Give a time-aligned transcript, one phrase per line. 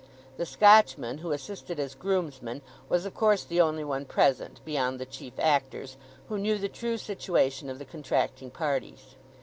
[0.37, 5.05] The Scotchman, who assisted as groomsman, was of course the only one present, beyond the
[5.05, 5.95] chief actors,
[6.27, 9.13] who knew the true situation of the contracting parties.